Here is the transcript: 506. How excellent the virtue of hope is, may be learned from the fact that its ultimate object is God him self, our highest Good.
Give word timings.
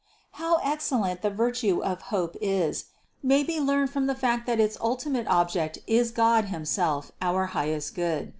506. 0.31 0.41
How 0.65 0.71
excellent 0.73 1.21
the 1.21 1.29
virtue 1.29 1.83
of 1.83 2.01
hope 2.09 2.35
is, 2.41 2.85
may 3.21 3.43
be 3.43 3.59
learned 3.59 3.91
from 3.91 4.07
the 4.07 4.15
fact 4.15 4.47
that 4.47 4.59
its 4.59 4.75
ultimate 4.81 5.27
object 5.27 5.77
is 5.85 6.09
God 6.09 6.45
him 6.45 6.65
self, 6.65 7.11
our 7.21 7.45
highest 7.53 7.93
Good. 7.93 8.29